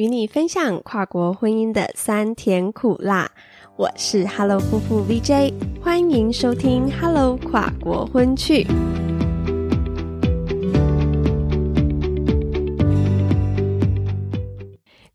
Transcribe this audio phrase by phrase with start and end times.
[0.00, 3.30] 与你分享跨国婚姻的酸甜苦辣。
[3.76, 8.64] 我是 Hello 夫妇 VJ，欢迎收听 Hello 跨国婚趣。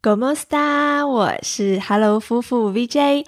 [0.04, 3.26] g o m o 我是 Hello 夫妇 VJ。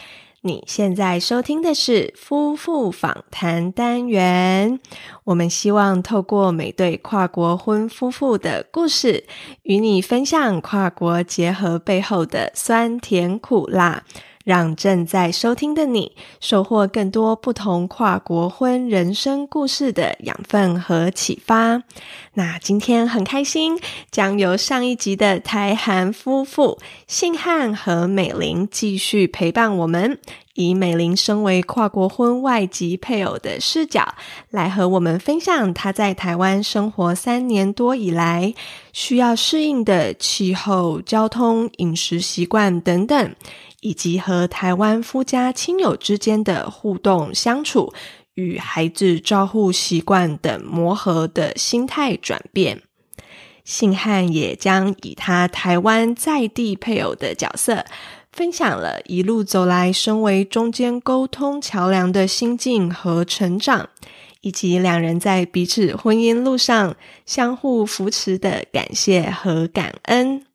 [0.47, 4.79] 你现在收听的是夫妇访谈单元。
[5.25, 9.25] 我们希望透过每对跨国婚夫妇的故事，
[9.63, 14.03] 与你分享跨国结合背后的酸甜苦辣。
[14.47, 21.83] 让正在收听的你收获更多不同跨国婚人生故事的养分和启发。
[22.35, 23.77] 那今天很开心，
[24.09, 30.17] 将由上一集的台韩夫妇信汉和美玲继续陪伴我们，
[30.53, 34.15] 以美玲身为跨国婚外籍配偶的视角，
[34.49, 38.53] 来和我们分享她在台湾生活三年多以来
[38.93, 43.35] 需要适应的气候、交通、饮食习惯等等。
[43.81, 47.93] 以及和台湾夫家亲友之间的互动相处，
[48.33, 52.81] 与孩子照护习惯等磨合的心态转变，
[53.63, 57.85] 信汉也将以他台湾在地配偶的角色，
[58.31, 63.89] 分享了一路走来身为中间沟通桥梁的心境和成长，
[64.41, 70.46] 以及两人在彼此婚姻路上相互扶持的感谢和感恩。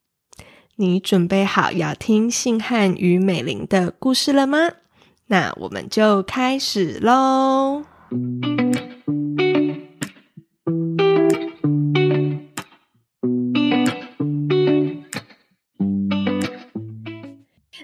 [0.76, 4.58] 你准备好要听信汉与美玲的故事了吗？
[5.26, 7.84] 那我们就开始喽。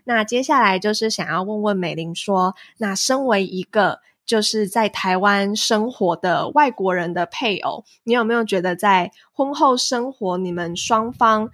[0.04, 11.50] 那接下来就是想要问问美玲说，那身为一个就是在台湾生活的外国人的配偶，你有没有觉得在婚后生活，你们双方？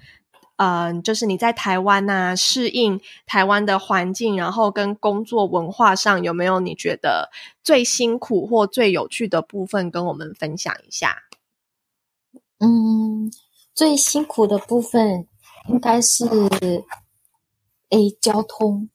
[0.57, 7.31] 嗯，就是你在台湾呐，适应台湾的环境，然后跟工作文化上有没有你觉得
[7.65, 11.25] 最辛苦或最有趣的部分，跟我们分享一下？
[12.61, 13.33] 嗯，
[13.75, 15.27] 最辛苦的部分
[15.69, 16.25] 应该是，
[17.91, 18.89] 诶，交通。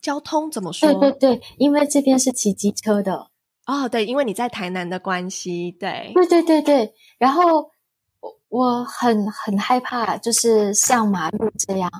[0.00, 0.90] 交通怎么说？
[0.94, 3.30] 对对对，因为这边是骑机车的。
[3.66, 6.12] 哦，对，因为你在台南的关系，对。
[6.14, 7.70] 对对对对，然后。
[8.56, 11.90] 我很很害怕，就是像马路这样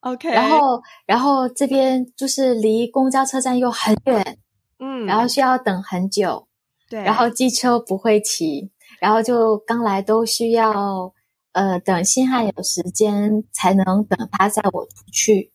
[0.00, 0.30] ，OK。
[0.30, 4.38] 然后，然后这边就是离公交车站又很远，
[4.78, 6.48] 嗯，然后需要等很久，
[6.88, 7.02] 对。
[7.02, 8.70] 然后机车不会骑，
[9.02, 11.12] 然后就刚来都需要，
[11.52, 15.52] 呃，等新汉有时间才能等他载我出去。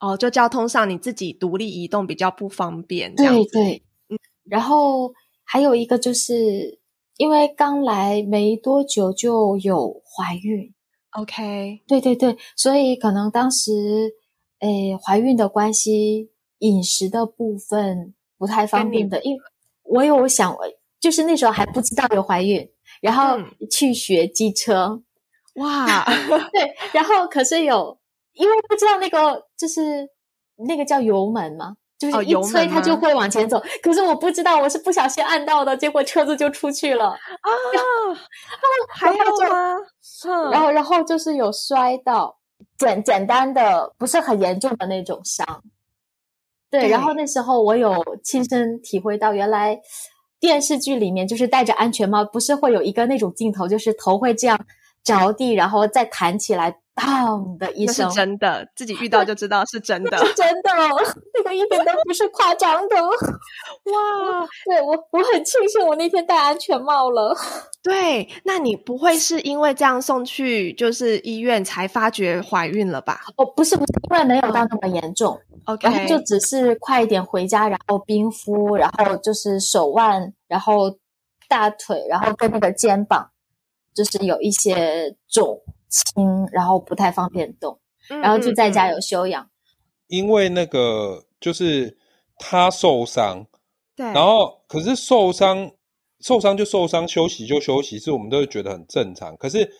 [0.00, 4.18] 哦，就交通上你自己独立移动比较不方便，对对，嗯。
[4.44, 6.78] 然后还有一个就是。
[7.18, 10.72] 因为刚来没多久就有怀孕
[11.10, 14.12] ，OK，对对对，所以可能当时，
[14.60, 16.30] 诶，怀孕的关系，
[16.60, 19.20] 饮食的部分不太方便的。
[19.22, 19.42] 因为
[19.82, 20.56] 我有想，
[21.00, 22.70] 就是那时候还不知道有怀孕，
[23.00, 23.36] 然后
[23.68, 25.02] 去学机车，
[25.58, 26.04] 哇，
[26.52, 27.98] 对，然后可是有，
[28.34, 30.08] 因为不知道那个就是
[30.68, 31.76] 那个叫油门嘛。
[31.98, 37.18] 就是一催它就会往前走，可是我不知道我是不小心按到的，结果车子就出去了啊！
[38.88, 39.16] 还有
[39.50, 39.74] 吗？
[40.52, 42.38] 然后然后就是有摔到，
[42.78, 45.64] 简简单的不是很严重的那种伤。
[46.70, 49.80] 对，然后那时候我有亲身体会到，原来
[50.38, 54.56] 电视剧里面就是戴着安全帽，不是会有一个那种镜头，就是头会这样
[55.02, 56.78] 着地，然后再弹起来。
[56.98, 60.70] 砰的一声，是真的，自己遇到就知道是真的， 是真的，
[61.34, 62.96] 那个一点都不是夸张的。
[63.92, 67.34] 哇，对我我很庆幸我那天戴安全帽了。
[67.82, 73.20] 对，那你不会是因为这样送去就是医院才发觉怀孕了吧？
[73.36, 80.98] 哦，不是不是，因为没有到那么严重，OK，就只是快一点回家，然后冰敷，然后就是手腕，然后
[81.48, 83.30] 大腿，然后跟那个肩膀，
[83.94, 85.62] 就是有一些肿。
[85.88, 87.78] 轻，然后不太方便动，
[88.08, 89.48] 然后就在家有休养。
[90.06, 91.98] 因为那个就是
[92.38, 93.46] 他受伤，
[93.96, 95.70] 对，然后可是受伤
[96.20, 99.36] 受伤就受伤，休息就休息，是我们都会觉得很正常。
[99.36, 99.70] 可是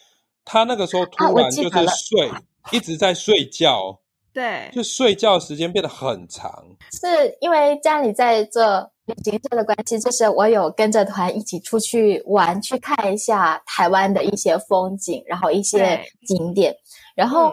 [0.44, 2.30] 他那个时候突然就是睡，
[2.72, 4.00] 一直在睡觉，
[4.32, 6.64] 对，就睡觉时间变得很长。
[6.92, 8.90] 是因为家里在做。
[9.08, 16.76] 旅行社的关系，就是我有跟着团一起出去玩，去看一下台湾的一些风景，然后一些景点。
[17.16, 17.52] 然后，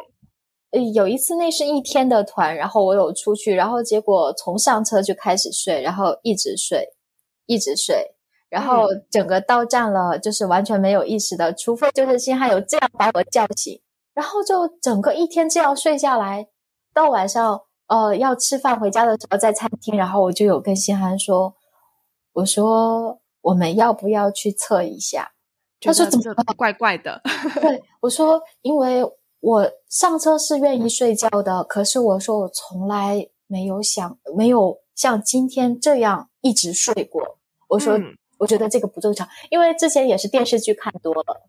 [0.72, 6.88] 呃，有一次那是一天的团，然后我有出去，然后结果从上车就开始睡，然后一直睡，
[7.46, 8.13] 一直睡，
[8.50, 13.81] 然后整个到站了，就是完全没有意识的，除非就是心还有这样把我叫醒，
[14.13, 16.48] 然后就整个一天这样睡下来，
[16.94, 21.56] 到晚上呃要吃饭回家的时候在餐厅，然后我就有跟新涵说，
[22.34, 25.32] 我说我们要不要去测一下？
[25.82, 27.22] 他说怎么怪怪的？
[27.62, 29.04] 对我说，因为
[29.40, 37.38] 我上车是愿意睡觉的，可是我说我从来没有想没有像今天这样一直睡过。
[37.68, 38.00] 我说
[38.40, 41.42] 我觉得这个不正常，因为之前也是电视剧看多了，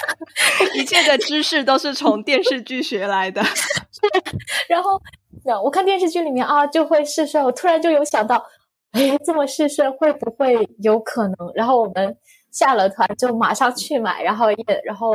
[0.74, 3.42] 一切的知识都是从电视剧学来的。
[4.68, 5.00] 然后
[5.62, 8.44] 我看电视剧里面啊就会试睡，我突然就有想到，
[8.92, 11.36] 哎，这么试睡会不会有可能？
[11.54, 12.16] 然后我们。
[12.54, 15.10] 下了团就马上去买，然后也然后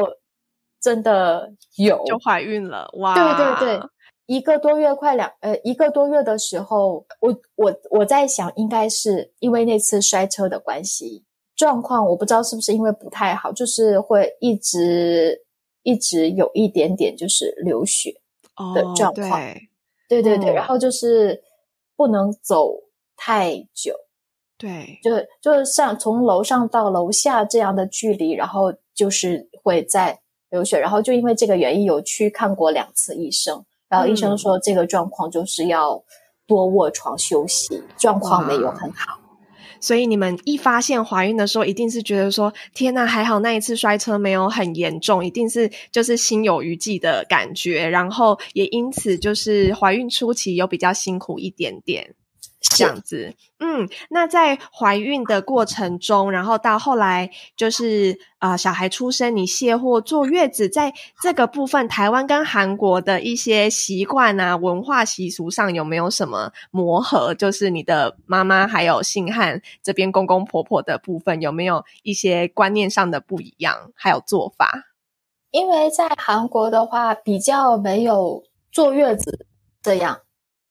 [0.82, 3.16] 真的有就怀孕了哇！
[3.16, 3.80] 对对对，
[4.26, 11.24] 一个多月快两呃一个多月的时候，我我我在想，应该是因为那次摔车的关系，
[11.56, 15.46] 状况我不知道是不是因为不太好，就是会一直
[15.84, 18.19] 一直有一点点就是流血
[18.76, 19.40] 的状况，
[20.08, 21.42] 对对对，然后就是
[21.96, 22.72] 不能走
[23.16, 23.94] 太久。
[24.58, 25.12] 对，就
[25.42, 30.20] 就是上从楼上到楼下这样的距离，然后就是会在
[30.50, 36.04] 流血，然后就因为这个原因有去看过两次医生，然后医生说这个状况就是要
[36.46, 39.18] 多卧床休息，状况没有很好。
[39.80, 52.16] 所以你们一发现怀孕的时候，一定是觉得说天呐，还好那一次摔车没有很严重，一定是就是心有余悸的感觉，然后也因此就是怀孕初期有比较辛苦一点点。
[52.62, 67.34] 这样子，嗯，那在怀孕的过程中，然后到后来就是啊，小孩出生，你卸货坐月子，在这个部分，台湾跟韩国的一些习惯啊、文化习俗上有没有什么磨合？
[67.34, 73.92] 就是你的妈妈还有信汉这边公公婆婆的部分，有没有一些观念上的不一样？
[73.96, 74.84] 还有做法？
[75.52, 79.46] 因为在韩国的话，比较没有坐月子
[79.82, 80.20] 这样，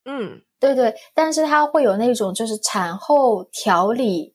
[0.05, 0.43] 嗯。
[0.61, 4.35] 对对，但是它会有那种就是产后调理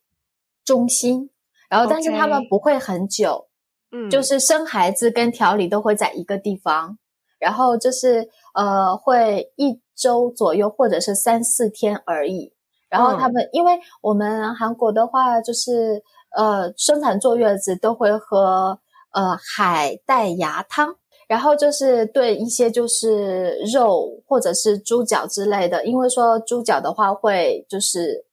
[0.64, 1.30] 中心，
[1.70, 3.48] 然后但是他们不会很久，
[3.92, 6.98] 嗯，就是生孩子跟调理都会在一个地方，
[7.40, 12.54] 然后就是呃会一周左右或者是三四天而已，
[12.90, 16.02] 然后他们因为我们韩国的话就是
[16.36, 18.80] 呃生产坐月子都会喝
[19.12, 20.96] 呃海带芽汤。
[21.28, 28.26] 然后就是对一些就是肉或者是猪脚之类的，因为说猪脚的话会就是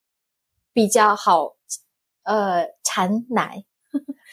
[0.73, 1.55] 比较好，
[2.25, 3.65] 呃，产奶。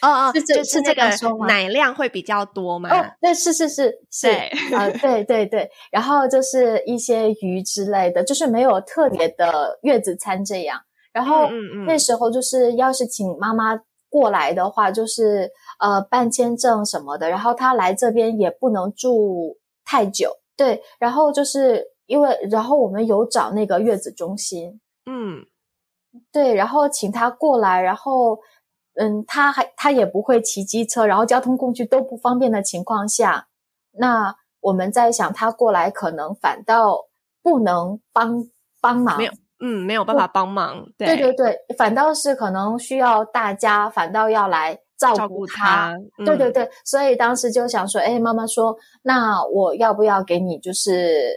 [0.00, 1.02] 哦哦，是这是这个
[1.46, 2.88] 奶量会比较多吗？
[2.90, 4.28] 哦，对，是是是是，
[4.72, 5.68] 呃，对对对。
[5.90, 10.80] 然后就是一些鱼之类的，就是没有特别的月子餐这样。
[11.12, 11.48] 然后
[11.86, 13.80] 那时候就是要是请妈妈。
[14.10, 25.46] 过来的话，就是呃办签证什么的，然后他来这边也不能住太久，对，然后就是因为，然后我们有找那个月子中心，嗯，
[26.30, 28.38] 对，然后请他过来，然后
[28.94, 33.48] 嗯，他还他也不会骑机车，然后交通工具都不方便的情况下，
[33.92, 37.06] 那我们在想他过来可能反倒
[37.42, 38.44] 不能帮
[38.80, 39.18] 帮忙。
[39.60, 40.86] 嗯，没有办法帮忙。
[40.96, 45.94] 对对对，反倒是可能需要大家，反倒要来照顾他。
[46.26, 51.30] 对对对，所以当时就想说，哎，妈妈说，那我要不要给你，就是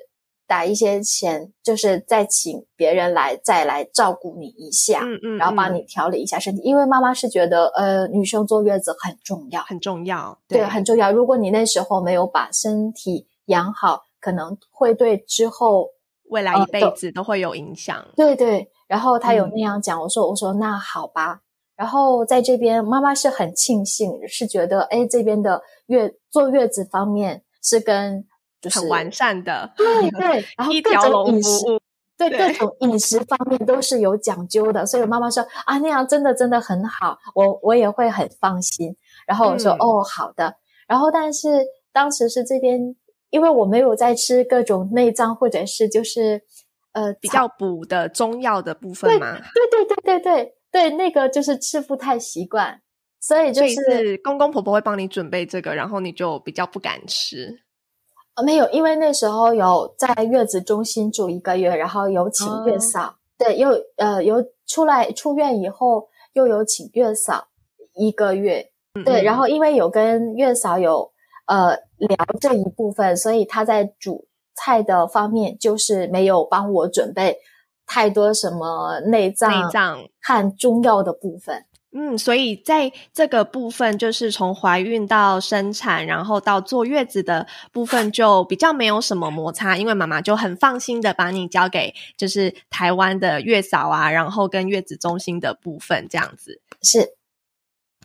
[0.48, 11.12] 打一些钱，就是再请别人来再来照顾你一下，嗯嗯，然后帮你调理一下身体，因为妈妈是觉得，呃，女生坐月子很重要，很重要，对，很重要。
[11.12, 15.90] 如果你那时候没有把身体养好，可能会对之后。
[16.32, 18.08] 未来一辈子都会有影响。
[18.16, 21.42] 对对，然后他有那样讲，我说我说那好吧。
[21.82, 28.24] 然后在这边，妈妈是很庆幸，是觉得哎，这边的月坐月子方面是跟
[28.62, 31.66] 就是很完善的，对对， 然后各种饮食，
[32.16, 34.86] 对各种饮食方面都是有讲究的。
[34.86, 38.96] 所以妈妈说啊，那样真的真的很好，我我也会很放心。
[39.26, 40.58] 然后我说哦，好的。
[40.88, 42.96] 然后但是当时是这边。
[43.32, 46.42] 因为我没有在吃各种内脏或者是就是
[46.92, 52.82] 呃比较补的中药的部分嘛，对对对对对对，那个就是吃不太习惯，
[53.20, 57.60] 所以就是公公婆婆会帮你准备这个，然后你就比较不敢吃。
[58.46, 67.50] 没有，因为那时候有在月子中心住一个月，然后有请月嫂，对，又呃有出来出院以后又有请月嫂
[67.94, 68.72] 一个月，
[69.06, 71.12] 对，然后因为有跟月嫂有。
[71.48, 74.26] 呃，聊这一部分，所以她在煮
[74.56, 77.38] 菜的方面就是没有帮我准备
[77.92, 81.66] 太多什么内脏、内脏和中药的部分。
[81.94, 97.18] 嗯，所以在这个部分，就是从怀孕到生产，然后到坐月子的部分，就比较没有什么摩擦，因为妈妈就很放心的把你交给就是台湾的月嫂啊，然后跟月子中心的部分这样子是。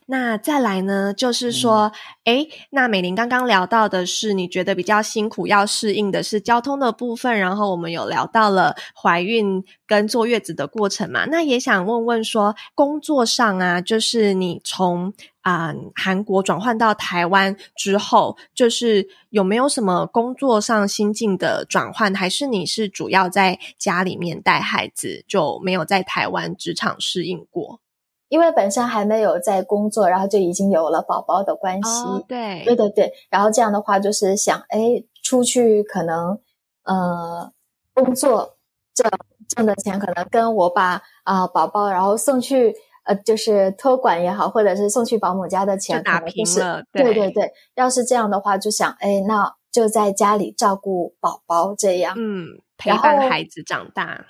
[0.09, 1.91] 那再来呢，就是说，
[2.25, 11.25] 哎，那美玲刚刚聊到的是，你觉得比较辛苦要适应的是交通的部分，然后我们有聊到了怀孕跟坐月子的过程嘛？
[11.25, 27.81] 那也想问问说，工作上啊，就是你从啊韩国转换到台湾之后，就是有没有什么工作上心境的转换，还是你是主要在家里面带孩子，就没有在台湾职场适应过？
[28.29, 33.13] 因为本身还没有在工作，然后就已经有了宝宝的关系，对，对对对。
[33.31, 36.39] 然后这样的话，就是想，哎，出去可能，
[36.85, 37.53] 呃，
[37.95, 38.57] 工作
[38.95, 39.11] 挣
[39.49, 46.83] 挣的钱，可能跟我把啊宝宝然后送去，呃，就是托管也好，或者是送去保姆家的钱，打平了。
[46.93, 47.53] 对对对。
[47.75, 54.27] 要是这样的话，就想，哎，那就在家里照顾宝宝，这样，嗯，陪伴孩子长大。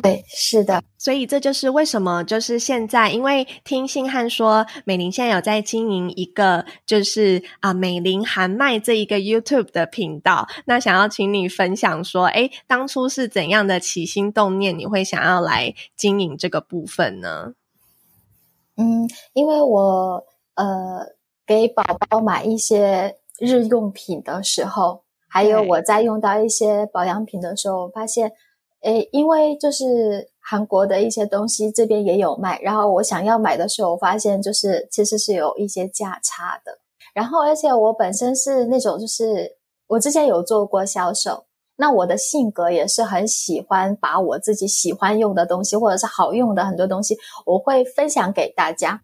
[0.00, 10.48] 对，是的，所以这就是为什么，就是现在，因为听信汉说，美玲现在有在经营一个，就是啊，美玲韩麦这一个 YouTube 的频道。
[10.64, 17.52] 那想要请你分享说，哎，当初是怎样的起心动念，你会想要来经营这个部分呢？
[18.78, 21.14] 嗯，因为我呃，
[21.46, 28.32] 给宝宝买一些日用品的时候，还有我在用到一些保养品的时候，发现。
[28.82, 36.78] 诶，因为就是韩国的一些东西这边也有卖，然后我想要买的时候，我发现就是其实是有一些价差的。
[37.14, 41.44] 然后，而且我本身是那种就是我之前有做过销售，
[41.76, 49.02] 那我的性格也是很喜欢把我自己喜欢用的东西或者是好用的很多东西，我会分享给大家。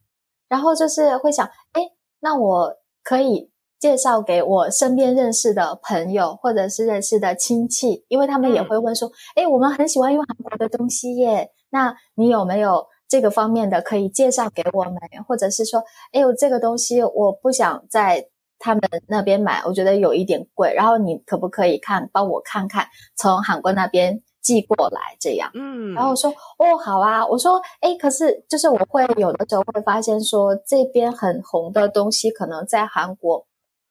[0.49, 1.83] 然后就是会想，哎，
[2.21, 3.51] 那我可以。
[3.79, 14.95] 介绍给我身边认识的朋友，或者是认识的亲戚，因为他们也会问说：“哎，我们很喜欢用韩国的东西耶，那你有没有这个方面的可以介绍给我们？
[15.27, 15.83] 或者是说，
[16.13, 18.27] 哎呦，这个东西我不想在
[18.59, 22.85] 他们那边买，我觉得有一点贵，然后你可不可以看帮我看看，
[23.17, 33.47] 从韩国那边寄过来这样？”嗯，然后我说：“哦，好啊。”我说：“哎，可是就是我会有的时候会发现说，这边很红的东西，可能在韩国。”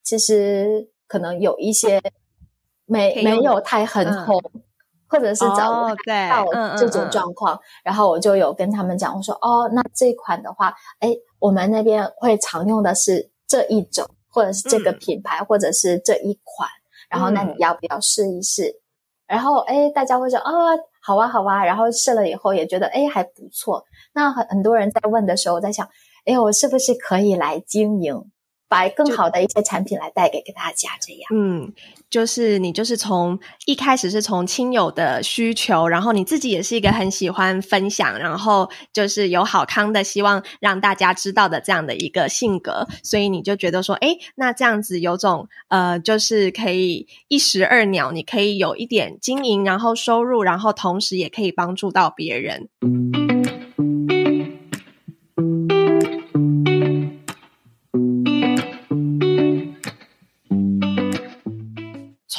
[0.07, 2.01] 其实可能有一些
[2.85, 4.41] 没没有太很红，
[5.09, 5.95] 或者是找不
[6.29, 16.69] 到这种状况，然后我就有跟他们讲，我说哦，那这款的话，哎，我们那边会常用的是这一种，或者是这个品牌，或者是这一款，
[17.09, 18.79] 然后那你要不要试一试？
[19.27, 20.53] 然后哎，大家会说啊，
[21.01, 23.83] 好啊，好啊，然后试了以后也觉得哎还不错。
[24.13, 25.85] 那很很多人在问的时候，我在想，
[26.25, 28.31] 哎，我是不是可以来经营？
[28.67, 31.21] 把更好的一些产品来带给给大家，这样。
[31.33, 31.73] 嗯，
[32.09, 52.69] 就是你就是从一开始是从亲友的需求，然后你自己也是一个很喜欢分享，然后就是有好康的，希望让大家知道的这样的一个性格，所以你就觉得说，哎，那这样子有种呃，就是可以一石二鸟，你可以有一点经营，然后收入，然后同时也可以帮助到别人。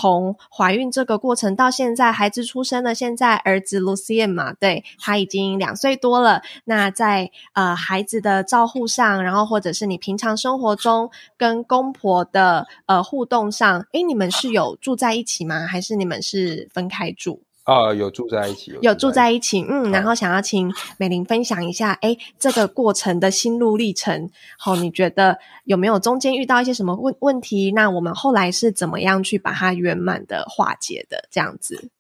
[0.00, 6.40] 从怀孕这个过程到现在，孩子出生了，现在儿子 Lucian 嘛，对他已经两岁多了。
[6.66, 15.66] 那在呃孩子的照护上，然后或者是你平常生活中跟公婆的呃互动上，诶，你们是有住在一起吗？
[15.66, 17.42] 还是你们是分开住？
[17.68, 27.70] 啊，有住在一起，有住在一起，嗯，然后想要请美玲分享一下，哎，这个过程的心路历程，好，你觉得有没有中间遇到一些什么问问题？
[27.72, 31.28] 那我们后来是怎么样去把它圆满的化解的？
[31.30, 31.90] 这样子，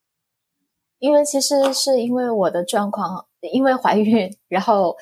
[1.00, 4.96] 因为其实是因为我的状况，因为怀孕，然后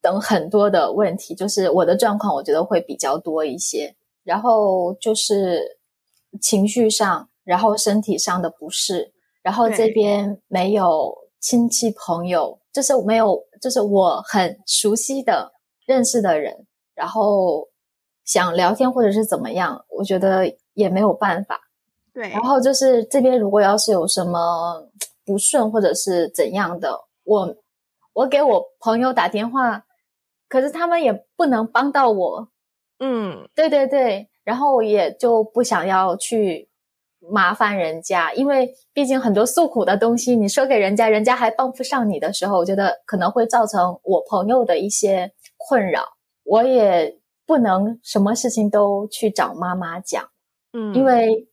[0.00, 3.94] 等很多的问题，就是我的状况，我觉得会比较多一些，
[4.24, 5.76] 然后就是
[6.40, 9.12] 情绪上，然后身体上的不适。
[9.46, 15.52] 然后这边没有亲戚朋友，就是没有，就是我很熟悉的、
[15.86, 17.68] 认识的人，然后
[18.24, 21.60] 想聊天或者是怎么样，我觉得也没有办法。
[22.12, 22.28] 对。
[22.30, 24.84] 然后就是这边如果要是有什么
[25.24, 27.54] 不顺或者是怎样的，我
[28.14, 29.84] 我给我朋友打电话，
[30.48, 32.48] 可是他们也不能帮到我。
[32.98, 34.28] 嗯，对对对。
[34.42, 36.68] 然后我也就不想要去。
[37.30, 46.02] 麻烦人家，因为毕竟很多诉苦的东西，你说给人家，人家还帮不上你的时候，我觉得可能会造成我朋友的一些困扰，
[46.44, 50.22] 我也不能什么事情都去找妈妈讲，
[50.72, 51.48] 嗯，因为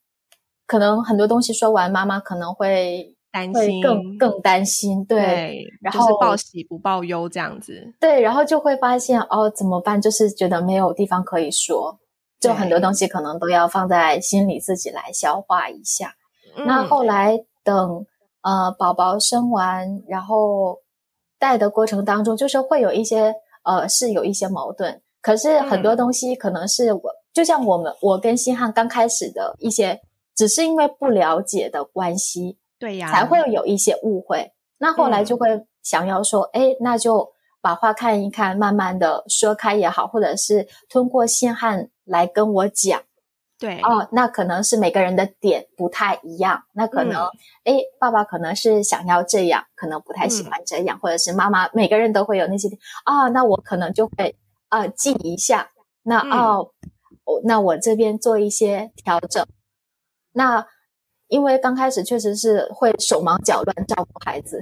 [0.66, 7.94] 可能很多东西说完，妈妈可能会会担心更更担心，对对，然就是后报喜不报忧这样子。
[8.00, 10.00] 对，然后就会发现哦，怎么办？
[10.00, 12.00] 就是觉得没有地方可以说，
[12.48, 16.16] 就很多东西可能都要放在心里自己来消化一下。
[16.66, 18.06] 那嗯后来等
[18.42, 20.80] 呃宝宝生完，然后
[21.40, 23.34] 带的过程当中，就是会有一些
[23.64, 25.98] 呃是有一些矛盾，可是很多嗯。
[25.98, 27.02] 东西可能是我，
[27.34, 30.02] 就像我们我跟新汉刚开始的一些，
[30.36, 34.52] 只是因为不了解的关系，对呀，才会有一些误会。
[34.78, 35.40] 那后来就嗯。
[35.40, 37.30] 会想要说，哎、那就
[37.62, 43.02] 把话看一看，慢慢的说开也好，或者是通过星汉来跟我讲。
[43.60, 43.80] 对。
[43.82, 47.24] 哦，那可能是每个人的点不太一样，那可能，
[47.64, 52.80] 哎、爸爸可能是想要这样，可能不太喜嗯欢这样，或者是妈妈，每个人都会有那些点。
[53.06, 54.36] 啊、那我可能就会
[54.70, 55.70] 啊、记一下，
[56.04, 56.32] 那嗯。
[56.32, 56.72] 哦，
[57.26, 59.46] 我那我这边做一些调整。
[60.34, 60.68] 那
[61.28, 64.62] 因为刚开始确实是会手忙脚乱照顾孩子，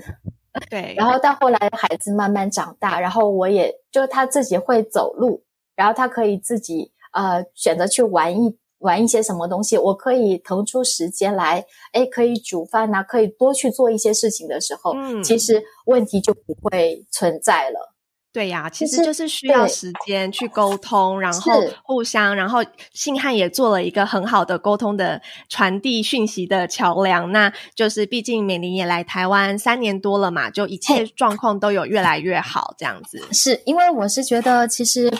[0.69, 5.43] 对， 然后到后来孩子慢慢长大，然后我也就他自己会走路，
[5.75, 17.93] 然后他可以自己呃选择去玩一玩一些什么东西，我可以腾出时间来，哎，可以煮饭呐、可以多去做一些事情的时候，嗯其实问题就不会存在了。
[18.33, 21.51] 对呀，其其实实就是需要对时间去沟通，然后
[21.83, 22.59] 互相，然后
[22.93, 27.33] 信汉也做了一个很好的沟通的传递讯息的桥梁。
[27.33, 33.21] 那就是毕竟美玲也来台湾三年多了嘛，就一切嘿状况都有越来越好，这样子。
[33.33, 35.11] 是因为我是觉得，其实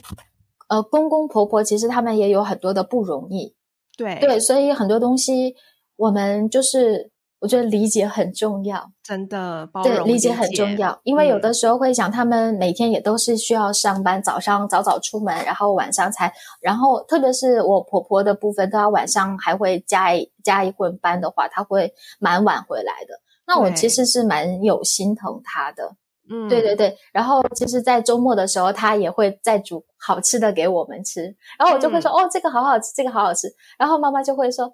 [0.72, 3.54] 呃，公公婆婆其实他们也有很多的不容易，
[3.98, 5.54] 对对，所以很多东西
[5.98, 7.12] 我们就是
[7.42, 8.90] 我觉得理解很重要。
[9.04, 23.20] 真的包对，容理解很重要，因为有嗯的时候会想，他们每天也都是需要上班，早上早早出门，然后晚上才，然后特别是我婆婆的部分，她晚上还会加一加一混班的话，她会蛮晚回来的。
[23.46, 25.98] 那我其实是蛮有心疼她的，
[26.32, 26.96] 嗯，对对对。
[27.12, 31.24] 然后其实，在周末的时候，他也会再煮好吃的给我们吃，
[31.60, 33.48] 然后我就会说，哦，这个好好吃，这个好好吃。
[33.78, 34.74] 然后妈妈就会说，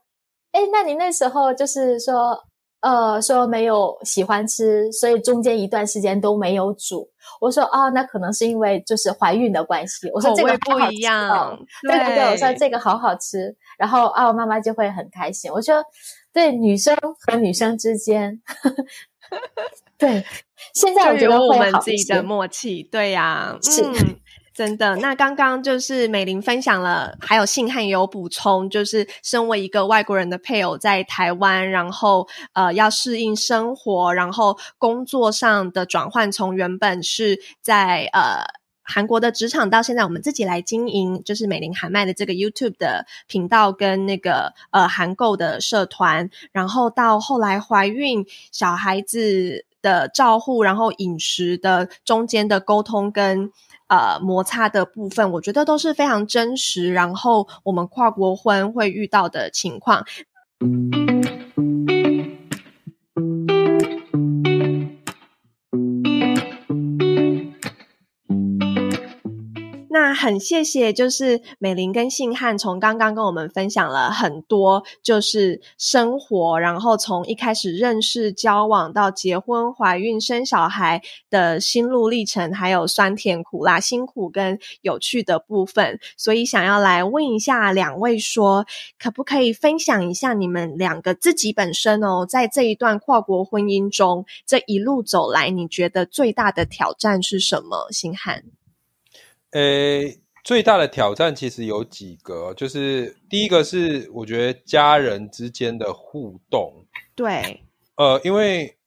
[0.52, 2.44] 哎，那你那时候就是说。
[2.80, 7.10] 呃，说没有喜欢吃，所以中间一段时间都没有煮。
[7.42, 10.08] 我说哦、那可能是因为就是怀孕的关系。
[10.14, 11.58] 我说这个不一样哦，
[11.90, 15.52] 对对对，我说这个好好吃，然后啊，我妈妈就会很开心。
[15.52, 15.84] 我说，
[16.32, 18.40] 对女生和女生之间，
[19.98, 20.24] 对，
[20.74, 24.20] 现在我觉得我们自己的默契，对呀、是嗯，
[24.54, 24.96] 真的。
[24.98, 38.46] 那刚刚就是美玲分享了，还有信汉也有补充，就是身为一个外国人的配偶在台湾，然后呃要适应生活，然后工作上的转换，从原本是在呃。
[38.88, 53.52] 韩国的职场到现在，我们自己来经营，就是美玲韩麦的这个 YouTube 的频道跟那个呃韩购的社团，然后到后来怀孕，小孩子的照护，然后饮食的中间的沟通跟
[53.88, 56.94] 呃摩擦的部分，我觉得都是非常真实。
[56.94, 60.06] 然后我们跨国婚会遇到的情况。
[70.18, 86.00] 很谢谢，就是美玲跟信汉从刚刚跟我们分享了很多，就是生活，然后从一开始认识、交往到结婚、怀孕、生小孩的心路历程，还有酸甜苦辣、辛苦跟有趣的部分。
[86.18, 88.66] 所以想要来问一下两位说，
[88.98, 97.88] 可不可以分享一下你们两个自己本身哦，在这一段跨国婚姻中，这一路走来，你觉得最大的挑战是什么？
[97.92, 98.44] 星汉。
[99.52, 100.04] 呃，
[100.44, 107.62] 最大的挑战其实有几个，就是第一个是我觉得家人之间的互动，对，
[107.96, 108.78] 呃，因为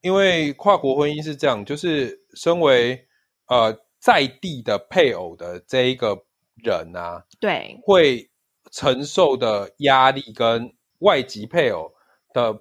[0.00, 3.06] 因为跨国婚姻是这样，就是身为
[3.48, 6.24] 呃在地的配偶的这一个
[6.56, 8.30] 人啊，对，会
[8.70, 11.92] 承受的压力跟外籍配偶
[12.32, 12.60] 的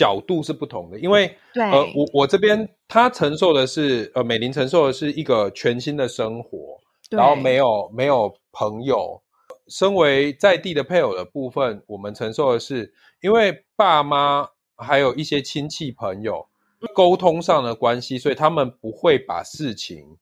[0.00, 9.22] 角度是不同的，因为对，呃，我我这边他承受的是呃，美玲承受的是一个全新的生活，然后没有，没有朋友。
[9.68, 16.48] 身为在地的配偶的部分，我们承受的是因为爸妈还有一些亲戚朋友
[16.94, 20.16] 沟通上的关系，所以他们不会把事情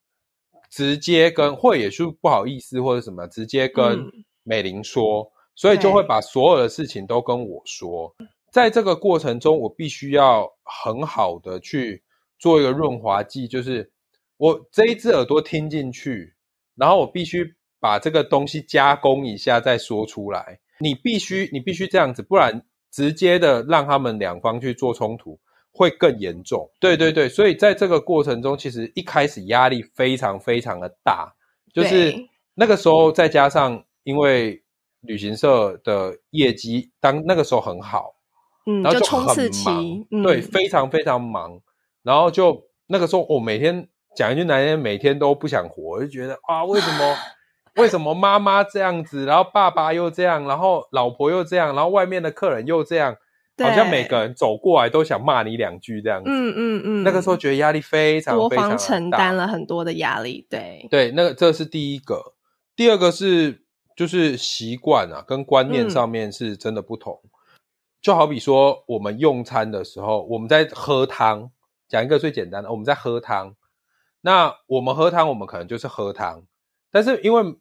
[0.69, 4.11] 直接跟，或也是不好意思或者什么，直接跟嗯
[4.43, 8.13] 美玲说，所以就会把所有的事情都跟我说。
[8.51, 12.03] 在这个过程中，我必须要很好的去
[12.37, 13.91] 做一个润滑剂，就是
[14.37, 16.33] 我这一只耳朵听进去，
[16.75, 17.45] 然后我必须
[17.79, 20.59] 把这个东西加工一下再说出来。
[20.79, 25.39] 你必须你必须这样子，不然直接的让他们两方去做冲突
[25.71, 26.69] 会更严重。
[26.79, 31.33] 对对对，所以在这个过程中，其实一开始压力非常非常的大，
[31.73, 32.15] 就是
[32.55, 34.63] 那个时候再加上因为
[35.01, 38.15] 旅行社的业绩当那个时候很好。
[38.65, 41.59] 嗯，然后就冲刺期，对，非常非常忙。
[42.03, 47.15] 然后就那个时候，我每天讲一句难听，每天都不想活，就觉得啊，为什么
[47.75, 53.15] 为什么妈妈这样子，然后爸爸又这样，然后老婆又这样，然后外面的客人又这样，
[53.61, 56.29] 好像每个人走过来都想骂你两句这样子。
[56.29, 57.03] 嗯嗯嗯。
[57.03, 62.33] 那个时候觉得压力非常多方承担了很多的压力，对对，那个这是第一个，
[62.75, 63.63] 第二个是
[63.95, 67.19] 就是习惯啊，跟观念上面是真的不同。
[68.01, 71.51] 就好比说，我们用餐的时候，我们在喝汤。
[71.87, 73.55] 讲一个最简单的，我们在喝汤。
[74.21, 76.43] 那我们喝汤，我们可能就是喝汤。
[76.91, 77.57] 但是因为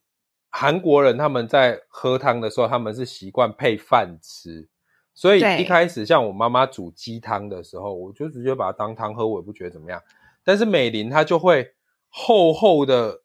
[0.51, 4.68] 韩国人他们在喝汤的时候，他们是习惯配饭吃，
[5.14, 10.03] 所以一开始像我妈妈煮鸡汤的时候，我就直接把它当汤喝，我也不觉得怎么样。
[10.44, 11.72] 但是美玲她就会
[12.11, 13.22] 厚厚的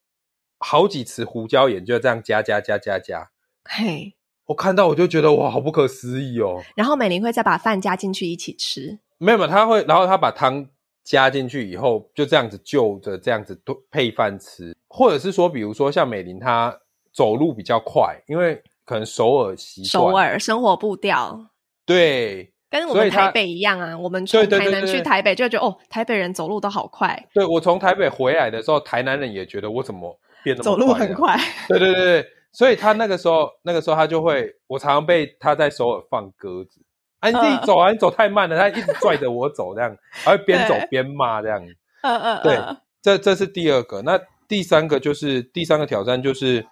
[0.57, 3.29] 好几匙胡椒盐，就这样加加加加加。
[3.65, 4.15] 嘿。
[4.45, 6.61] 我看到我就觉得哇，好不可思议哦。
[6.75, 10.65] 然后美玲会再把饭加进去一起吃，没有没有，他会，然后他把汤
[11.03, 13.57] 加进去以后，就这样子就着这样子
[13.89, 16.77] 配饭吃，或者是说，比如说像美玲她
[17.13, 21.47] 走路比较快，因为可能首尔习首尔生活步调，
[21.85, 23.97] 对，跟我们台北一样啊。
[23.97, 27.27] 我们从台南去台北就觉得哦，台北人走路都好快。
[27.33, 31.37] 对我从台北回来的时候，台南人也觉得我怎么变得走路很快。
[31.69, 32.27] 对对对对。
[32.53, 36.79] 所以他那个时候，那个时候他就会，我常常被他在首尔放鸽子，
[37.19, 41.59] 啊，你自己走啊，你走太慢了，他一直拽着我走，这样，还会边走边骂这样。
[42.03, 42.59] 嗯嗯，对，
[43.01, 46.63] 这这是第二个，那第三个就是第三个挑战就是，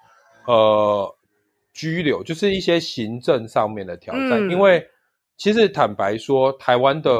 [0.46, 1.16] 呃，
[1.74, 4.88] 拘留，就是一些行政上面的挑战，因为
[5.36, 7.12] 其实坦白说，台湾的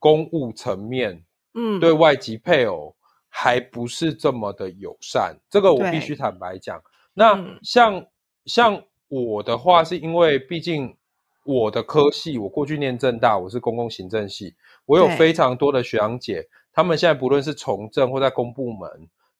[0.00, 2.96] 公务层面，嗯，对外籍配偶
[3.28, 6.82] 还不是这么的友善，这个我必须坦白讲。
[7.14, 8.06] 那像
[8.44, 10.96] 像我的话，是因为毕竟
[11.44, 14.54] 我的科系，我过去念政大，我是公共行政系，
[14.86, 18.90] 我有非常多的学长姐，他们现在不论是从政或在公部门，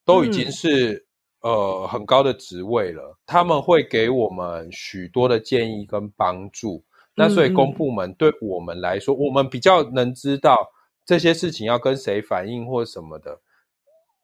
[0.05, 1.05] 都已经是
[1.41, 6.85] 呃很高的职位了，他们会给我们许多的建议跟帮助。
[7.17, 10.57] 那所以公部门对我们来说，我们比较能知道
[11.05, 13.41] 这些事情要跟谁反映或什么的。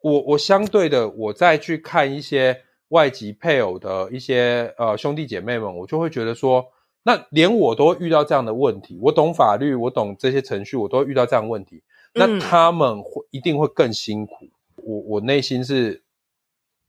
[0.02, 2.62] 我我相对的，我再去看一些。
[2.90, 6.64] 外籍配偶的一些呃兄弟姐妹们，我就会觉得说，
[7.02, 11.82] 那连我都遇到这样的问题，我懂法律，我懂这些程序，我都遇到这样问题，
[12.14, 14.32] 那他们会一定会更辛苦。
[14.76, 16.02] 我我内心是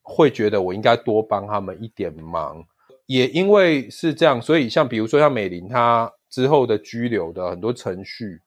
[0.01, 2.65] 会觉得我应该多帮他们一点忙，
[3.05, 8.39] 也因为是这样，所以像比如说像美玲她之后的拘留的很多程序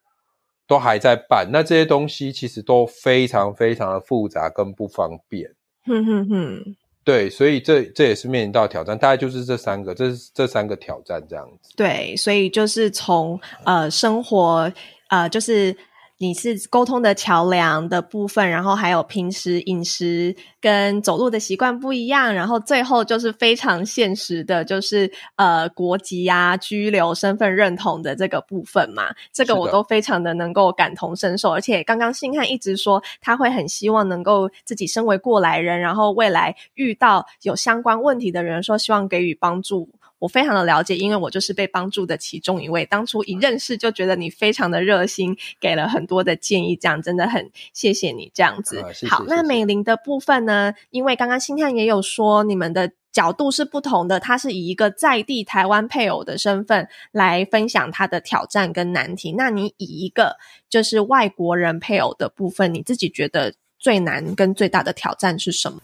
[0.67, 5.55] 都还在办，那这些东西其实都非常非常的复杂跟不方便。
[5.87, 6.77] 哼哼哼。
[7.05, 11.71] 对，所以这这也是面临到挑战，大概就是这三个，这是这三个挑战这样子。
[11.77, 14.73] 对，所以就是从呃生活
[15.09, 15.77] 呃就是。
[16.25, 29.15] 你是沟通的桥梁的部分，然后还有平时饮食跟走路的习惯不一样，然后最后就是非常现实的，就是呃国籍呀、居留、身份认同的这个部分嘛。
[29.35, 39.91] 这个我都非常的能够感同身受，而且刚刚信汉一直说他会很希望能够自己身为过来人，然后未来遇到有相关问题的人，说希望给予帮助。
[40.25, 42.87] 我非常的了解，因为我就是被帮助的其中一位。
[42.87, 48.83] 当初一认识就觉得你非常的热心，给了很多的建议，这样真的很谢谢你这样子。
[49.07, 50.73] 好，那美玲的部分呢？
[50.89, 59.33] 因为刚刚星探也有说，你们的角度是不同的，他是以一个在地台湾配偶的身份来分享他的挑战跟难题。
[59.33, 60.37] 那你以一个
[60.71, 65.83] 就是外国人配偶的部分，你自己觉得最难跟最大的挑战是什么？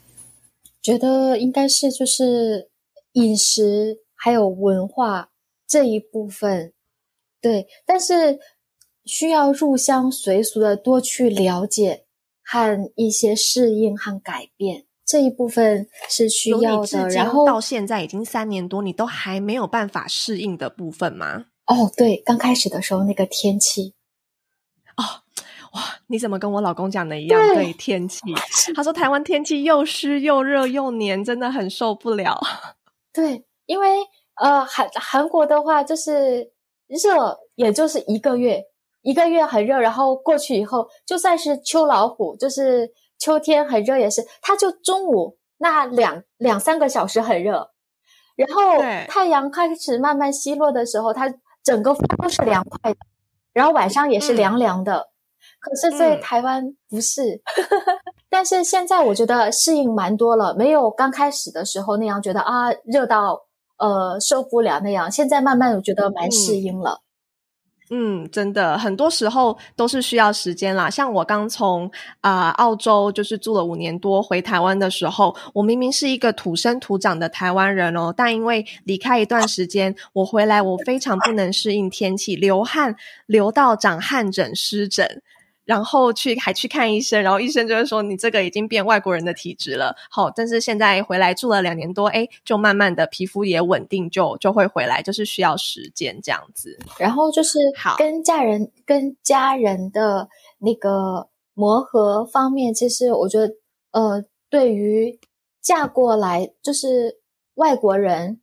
[0.81, 2.71] 觉得应该是就是
[3.13, 3.99] 饮食。
[4.23, 5.31] 还有文化
[5.67, 6.75] 这一部分，
[7.41, 8.39] 对，但是
[9.07, 12.05] 需要入乡随俗的多去了解
[12.45, 17.09] 和一些适应和改变这一部分是需要的。
[17.09, 21.47] 然后到现在已经三年多，你都还没有办法适应的部分吗？
[21.65, 23.95] 哦，对，刚开始的时候那个天气，
[24.99, 25.25] 哦，
[25.73, 27.41] 哇，你怎么跟我老公讲的一样？
[27.55, 28.21] 对，天气，
[28.77, 32.39] 他说台湾天气又湿又热又黏，真的很受不了。
[33.15, 33.47] 对。
[33.71, 33.99] 因为
[34.35, 36.51] 呃韩韩国的话就是
[36.89, 38.65] 热，也就是一个月，
[39.03, 47.71] 一个月很热，然后过去以后，就算是秋老虎，就是秋天很热也是，它就中午那两两三个小时很热，
[48.35, 52.99] 然后太阳开始慢慢西落的时候，它整个风都是凉快的，
[53.53, 54.37] 然后晚上也是嗯。
[54.37, 55.11] 凉凉的。
[55.61, 56.21] 可是，在嗯。
[56.21, 57.41] 台湾不是，
[58.29, 63.47] 但是现在我觉得适应蛮多了，没有刚开始的时候那样觉得啊热到
[63.81, 65.11] 呃受不了那样。
[65.11, 67.01] 现在慢慢我觉得蛮适嗯应了。
[67.93, 70.89] 嗯，真的，很多时候都是需要时间啦。
[70.89, 71.91] 像我刚从
[72.21, 82.95] 啊、澳洲就是住了五年多回台湾的时候，我明明是一个土生土长的台湾人哦，但因为离开一段时间，我回来我非常不能适应天气，流汗
[83.27, 85.21] 流到长汗疹、湿疹。
[85.71, 89.95] 然后去还去看医生，然后医生就会说你这个已经变外国人的体质了。
[90.11, 96.77] 好，但是现在回来住了两年多，哎，就慢慢的皮肤也稳定，就就会回来，就是需要时间这样子。
[96.99, 100.29] 然后就是好跟家人跟家人的
[100.59, 103.55] 那个磨合方面，其实我觉得，
[103.93, 105.21] 呃，对于
[105.63, 107.21] 嫁过来就是
[107.55, 108.41] 外国人，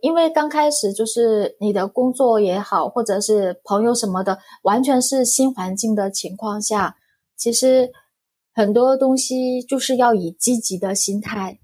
[0.00, 6.96] 因为刚开始就是你的工作也好，或者是朋友什么的，完全是新环境的情况下，
[7.36, 7.92] 其实
[8.54, 11.60] 很多东西就是要以积极的心态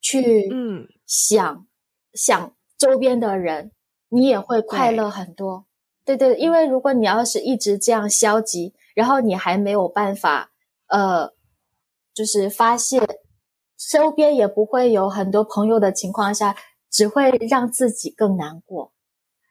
[0.00, 1.66] 去嗯想、
[2.12, 3.72] 想周边的人，
[4.10, 5.64] 你也会快乐很多。
[6.04, 10.50] 对对，因为如果你要是一直这样消极，然后你还没有办法，
[10.88, 11.32] 呃，
[12.14, 13.00] 就是发泄
[13.90, 16.56] 周边也不会有很多朋友的情况下，
[16.90, 18.92] 只会让自己更难过，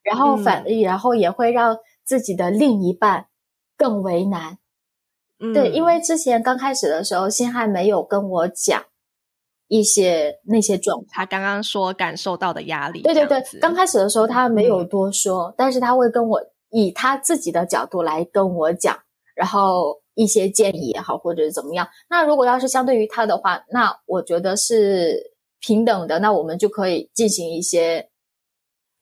[0.03, 3.27] 然后反、然后也会让自己的另一半
[3.77, 4.57] 更为难。
[5.39, 8.85] 嗯，对，因为之前刚开始的时候，星汉没有跟我讲
[9.67, 11.07] 一些那些状况。
[11.11, 18.97] 他刚刚说感受到的压力，对对对刚开始的时候他没有嗯多说，但是他会跟我以他自己的角度来跟我讲，
[19.35, 21.87] 然后一些建议也好，或者是怎么样。
[22.09, 28.09] 那如果要是相对于他的话，那我觉得是平等的，那我们就可以进行一些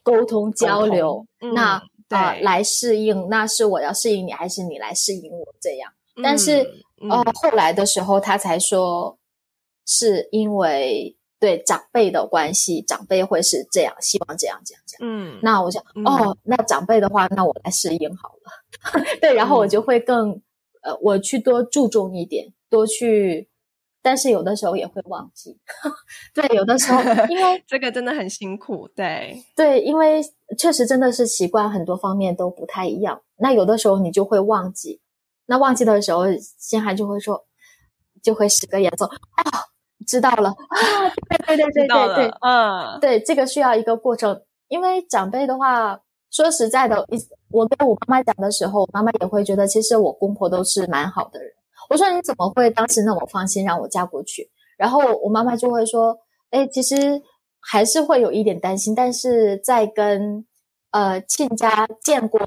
[0.04, 1.26] 沟通交流。
[1.42, 5.92] 嗯那啊、呃，来适应，那是我要适应你，还是你来适应我这样？
[6.24, 6.62] 但是
[7.02, 9.18] 嗯呃，后来的时候他才说，
[9.86, 15.00] 是因为对长辈的关系，长辈会是这样，希望这样这样这样。
[15.02, 19.04] 嗯，那我想，嗯哦，那长辈的话，那我来适应好了。
[19.20, 20.40] 对，然后我嗯就会更
[20.84, 23.50] 呃，我去多注重一点，多去，
[24.06, 25.60] 但是有的时候也会忘记。
[26.32, 30.22] 对，有的时候因为 这个真的很辛苦，对，对，因为
[30.60, 33.20] 确实真的是习惯很多方面都不太一样。
[33.38, 35.02] 那有的时候你就会忘记，
[35.48, 36.26] 那忘记的时候，
[36.60, 37.48] 心涵就会说，
[38.22, 39.42] 就会使个眼色啊，
[40.06, 44.40] 知道了啊，对对对对对对，嗯，对，这个需要一个过程。
[44.68, 47.18] 因为长辈的话，说实在的，一
[47.50, 51.52] 我跟我妈妈讲的时候，我妈妈也会觉得，其实我公婆都是蛮好的人。
[51.90, 54.50] 我说你怎么会当时那么放心让我嫁过去？
[54.78, 56.18] 然后我妈妈就会说，
[56.50, 57.22] 哎，其实
[57.60, 60.46] 还是会有一点担心，但是在跟
[60.92, 62.42] 呃亲家见过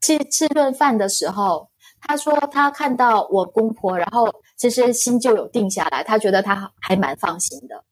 [0.00, 1.68] 吃吃顿饭的时候，
[2.00, 7.84] 她说她看到我公婆，然后其实心就有定下来，她觉得她还蛮放心的。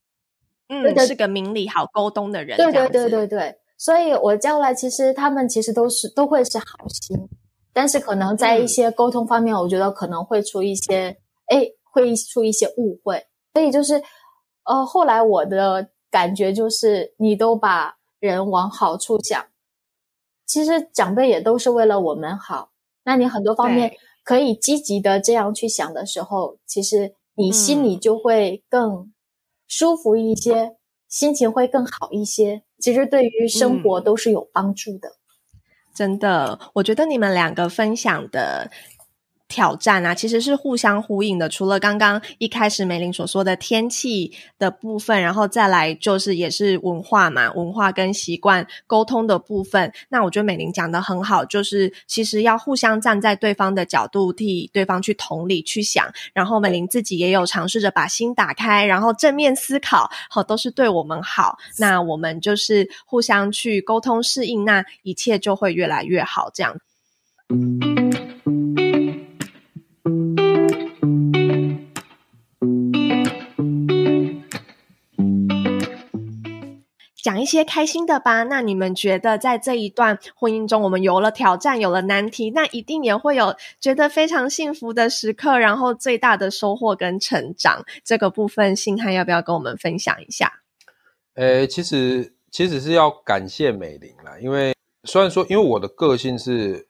[0.68, 7.29] 嗯，对是个明理好沟通的人，对对对对对，所以我叫来，其实他们其实都是都会是好心，
[7.75, 13.27] 但是可能在一嗯些沟通方面，我觉得可能会出一些，哎，会出一些误会。
[13.53, 14.03] 所以就是，
[14.65, 19.45] 呃，后来我的感觉就是，你都把人往好处想，
[20.47, 22.71] 其实长辈也都是为了我们好。
[23.05, 29.13] 那你很多方面可以积极的这样去想的时候，其实你心里嗯就会更
[29.67, 30.77] 舒服一些，
[31.09, 32.63] 心情会更好一些。
[32.79, 35.17] 其实对于生活嗯都是有帮助的。
[35.95, 38.69] 真的，我觉得你们两个分享的
[39.47, 41.49] 挑战啊，其实是互相呼应的。
[41.49, 49.93] 除了刚刚一开始美玲所说的天气的部分，然后再来就是也是文化嘛，文化跟习惯沟通的部分。
[50.09, 56.05] 那我觉得美玲讲的很好，就是其实要互相站在对方的角度，替对方去同理去想。
[56.33, 61.59] 然后美玲自己也有尝试着把心打开，然后正面思考，好，都是对我们好。
[61.79, 66.51] 那我们就是互相去沟通适应，那一切就会越来越好。
[66.53, 66.77] 这样。
[77.45, 78.43] 一些开心的吧。
[78.45, 87.85] 那你们觉得在这一段婚姻中，我们有了挑战，有了难题，那一定也会有觉得非常幸福的时刻，然后最大的收获跟成长。
[88.03, 90.51] 这个部分，信汉要不要跟我们分享一下？
[91.35, 96.89] 诶，其实其实是要感谢美玲啦，因为虽然说，因为我的个性是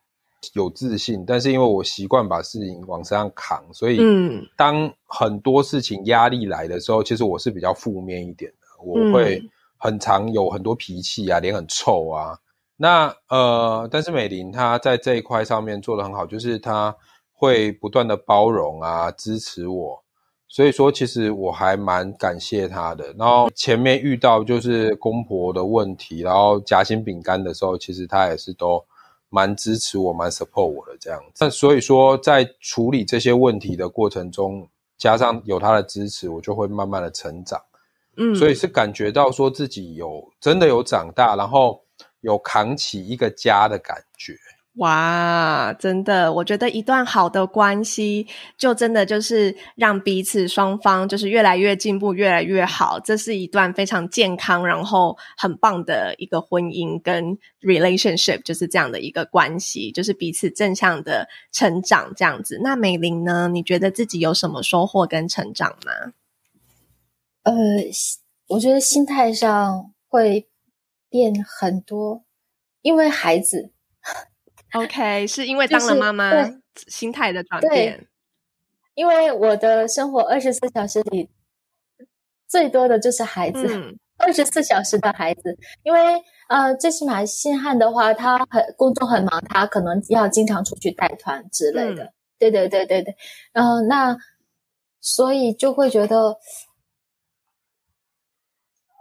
[0.52, 9.50] 有自信，但是因为我习惯把事情往身上扛，所以嗯当很多事情压力来的时候，其实我是比较负面一点的，我会嗯
[9.84, 12.38] 很常有很多脾气啊，脸很臭啊。
[12.74, 16.96] 那呃，但是美玲她在这一块上面做得很好，就是她
[17.34, 20.02] 会不断的包容啊，支持我。
[20.48, 23.12] 所以说，其实我还蛮感谢她的。
[23.18, 28.82] 然后前面遇到就是公婆的问题，然后夹心饼干的时候，其实她也是都
[29.28, 31.44] 蛮支持我、蛮 support 我的这样子。
[31.44, 34.66] 那所以说，在处理这些问题的过程中，
[34.96, 37.60] 加上有她的支持，我就会慢慢的成长。
[38.16, 41.82] 嗯，所以是感觉到说自己有真的有长大，然后
[42.20, 44.34] 有扛起一个家的感觉。
[44.78, 48.26] 哇，真的，我觉得一段好的关系，
[48.58, 52.98] 就真的就是让彼此双方就是越来越进步，越来越好。
[52.98, 62.58] 这是一段非常健康，然后很棒的一个婚姻跟 relationship，就是这样的一个关系，就是彼此正向的成长这样子。
[62.60, 63.46] 那美玲呢？
[63.46, 66.14] 你觉得自己有什么收获跟成长吗？
[67.44, 67.52] 呃，
[68.48, 70.48] 我觉得心态上会
[71.08, 72.24] 变很多，
[72.82, 73.72] 因为孩子。
[74.74, 78.08] OK， 是因为当了妈妈，就是心态的转对变。
[78.94, 81.28] 因为我的生活二十四小时里
[82.46, 85.58] 最多的就是孩子，嗯 二十四小时的孩子。
[85.82, 85.98] 因为
[86.48, 92.12] 呃，最起码信汉的话，他很工作很忙，他可能要经常出去带团之类的。
[92.38, 93.16] 对对对对对，
[93.52, 94.16] 嗯、呃，那
[95.00, 96.36] 所以就会觉得，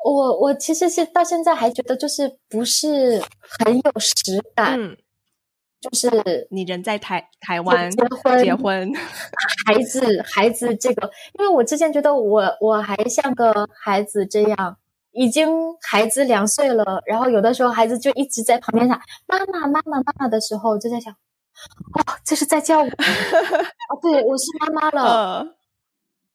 [0.03, 3.21] 我我其实是到现在还觉得就是不是
[3.59, 4.97] 很有实感，嗯，
[5.79, 8.91] 就是你人在台台湾结婚结婚，
[9.65, 14.77] 孩子，孩子这个，因为我之前觉得我我还像个孩子这样，
[15.11, 15.49] 已经
[15.81, 25.47] 孩子两岁了，然后有的时候孩子就一直在旁边喊妈妈妈妈妈妈的时候，就在想，哦，这是在叫我， 哦，对，我是妈妈了，呃，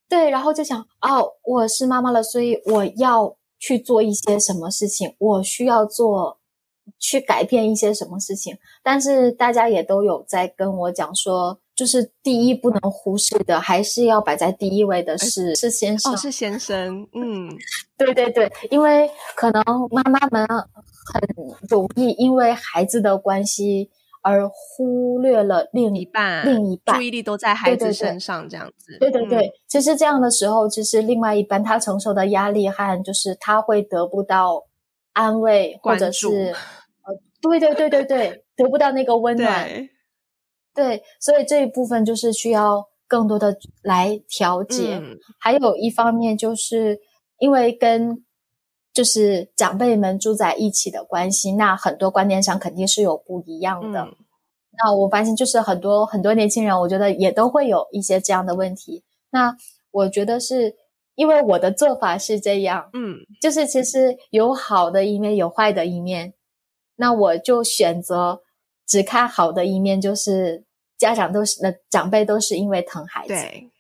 [0.09, 6.39] 对，然后就想，哦，我是妈妈了，所以我要去做一些什么事情，我需要做
[6.99, 8.57] 去改变一些什么事情。
[8.83, 16.13] 但是大家也都有在跟我讲说，就是第一不能忽视的，还是要摆在第一位的是、是先生。
[16.13, 17.49] 哦，是先生，嗯
[17.99, 21.23] 对对对，因为可能妈妈们很
[21.69, 23.91] 容易因为孩子的关系
[24.29, 34.65] 而忽略了另一半另一半注意力都在孩子身上，这样子，对对对，嗯其实这样的时候，其实另外一半他承受的压力和就是他会得不到
[35.15, 36.55] 安慰，或者是
[37.03, 39.91] 呃，对对对对对，得不到那个温暖，对，
[40.75, 44.99] 对，所以这一部分就是需要更多的来调节。
[44.99, 47.01] 嗯还有一方面就是
[47.39, 48.25] 因为跟
[48.99, 54.01] 就是长辈们住在一起的关系，那很多观念上肯定是有不一样的。
[54.01, 54.17] 嗯
[54.73, 59.05] 那我发现就是很多很多年轻人，我觉得也都会有一些这样的问题。
[59.31, 59.57] 那
[59.93, 60.75] 我觉得是
[61.15, 66.35] 因为我的做法是这样，嗯就是其实有好的一面，有坏的一面。
[66.97, 68.43] 那我就选择
[68.85, 70.65] 只看好的一面，就是
[70.97, 73.71] 家长都是那长辈都是因为疼孩子，对，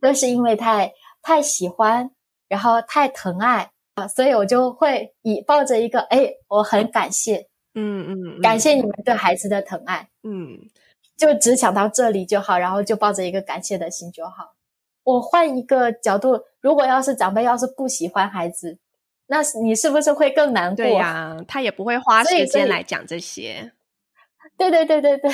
[0.00, 2.10] 都是因为太太喜欢，
[2.48, 10.08] 然后太疼爱啊，所以我就会以抱着一个哎，我很感谢，嗯嗯，感谢你们对孩子的疼爱。
[10.22, 10.68] 嗯，
[11.16, 14.54] 就只想到这里就好，然后就抱着一个感谢的心就好。
[15.02, 18.78] 我换一个角度，如果要是长辈要是不喜欢孩子，
[19.28, 20.84] 那你是不是会更难过？
[20.84, 23.72] 对呀、他也不会花时间来讲这些，
[24.58, 25.30] 对对对对对，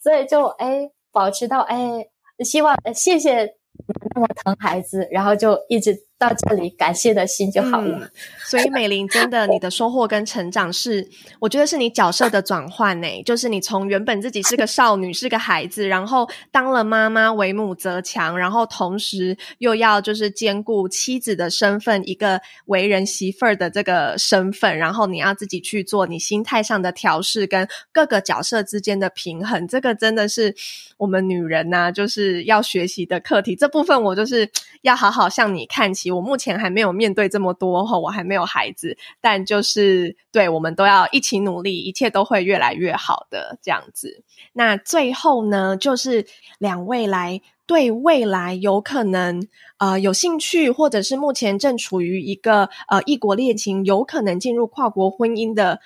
[0.00, 2.06] 所以就哎，保持到哎，
[2.44, 8.08] 希望呃谢谢你们那么疼孩子，然后就一直到这里，感谢的心就好了。
[8.44, 11.08] 所以美玲真的，你的收获跟成长是，
[11.40, 30.54] 我觉得是你角色的转换呢，就是你从原本自己是个少女，是个孩子，然后当了妈妈，为母则强，然后同时又要就是兼顾妻子的身份，一个为人媳妇儿的这个身份，然后你要自己去做你心态上的调试跟各个角色之间的平衡，这个真的是
[30.96, 33.56] 我们女人呐、就是要学习的课题。
[33.56, 34.48] 这部分我就是
[34.82, 36.03] 要好好向你看齐。
[36.10, 44.24] 我目前还没有面对这么多哈，我还没有孩子，但就是对我们都要一起努力，一切都会越来越好的这样子。
[44.52, 46.26] 那最后呢，就是
[46.58, 49.46] 两位来对未来有可能
[49.78, 55.80] 呃有兴趣，或者是目前正处于一个呃异国恋情，有可能进入跨国婚姻的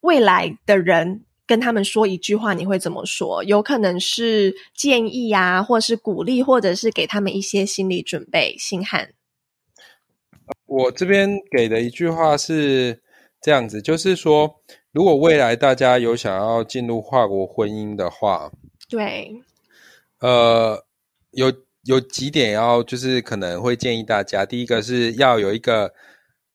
[0.00, 1.24] 未来的人。
[1.46, 3.44] 跟他们说一句话，你会怎么说？
[3.44, 8.56] 有可能是建议啊，或是鼓励，或者是给他们一些心理准备。
[8.58, 9.10] 星汉，
[10.76, 13.00] 我这边给的一句话是
[13.40, 14.60] 这样子，就是说，
[14.92, 18.50] 如果未来大家有想要进入跨国婚姻的话，
[18.88, 19.30] 对，
[20.20, 20.84] 呃，
[21.30, 21.52] 有
[21.84, 25.92] 有几点要就是可能会建议大家，第一个是要有一个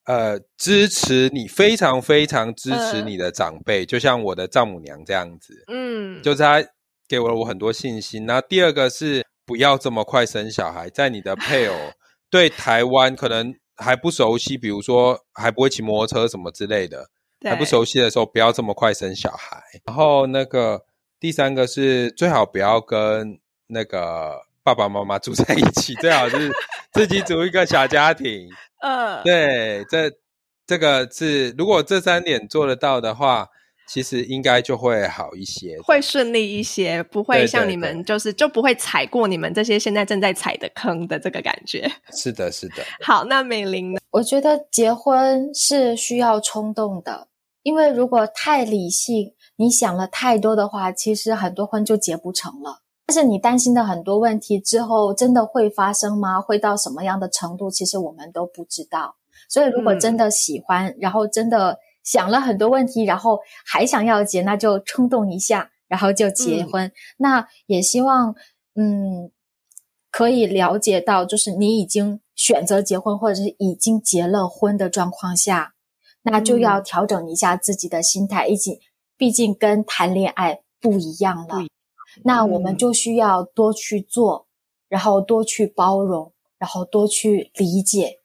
[0.05, 6.61] 呃支持你非常非常支持你的长辈，就像我的丈母娘这样子，嗯，就是他
[7.07, 8.25] 给我了我很多信心。
[8.25, 11.75] 那第二个是不要这么快生小孩，在你的配偶
[12.29, 17.09] 对台湾可能还不熟悉，比如说还不会骑摩托车什么之类的。
[17.41, 19.63] 还不熟悉的时候，不要这么快生小孩。
[19.85, 20.83] 然后那个
[21.21, 26.51] 第三个是最好不要跟那个爸爸妈妈住在一起，最好是
[26.91, 28.49] 自己组一个小家庭。
[28.81, 30.11] 嗯，对，这
[30.67, 33.47] 这个是如果这三点做得到的话，
[33.89, 41.91] 其实应该就会好一些，会顺利一些，不会像你们就是就不会踩过你们这些现在正在踩的坑的这个感觉。
[42.15, 42.83] 是的，是的。
[43.01, 43.99] 好，那美玲呢？
[44.11, 47.27] 我觉得结婚是需要冲动的。
[47.63, 52.81] 因为如果太理性，你想了太多的话，其实很多婚就结不成了。
[53.07, 56.39] 但是你担心的很多问题之后，真的会发生吗？
[56.39, 57.69] 会到什么样的程度？
[57.69, 59.15] 其实我们都不知道。
[59.49, 66.91] 所以如果真的喜欢，然后真的想了很多问题，然后还想要结，那就冲动一下，然后就结婚。
[67.17, 68.35] 那也希望，
[68.75, 69.31] 嗯，
[70.11, 75.73] 可以了解到，就是你已经选择结婚，或者是已经结了婚的状况下。
[76.21, 78.81] 那就要调整一下自己的心态，一起，
[79.15, 81.65] 毕竟跟谈恋爱不一样了。
[82.25, 84.47] 那我们就需要多去做，
[84.89, 88.18] 然后多去包容，然后多去理解，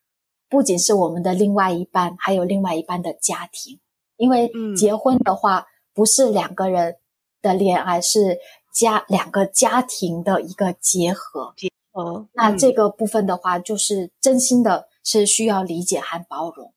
[0.54, 3.80] 不仅是我们的另外一半，还有另外一半的家庭。
[4.16, 6.98] 因为结婚的话，不是两个人
[7.42, 8.38] 的恋爱，是
[8.72, 11.54] 家两个家庭的一个结合。
[11.56, 12.28] 结合。
[12.34, 16.72] 那这个部分的话，就是真心的是需要理解和包容。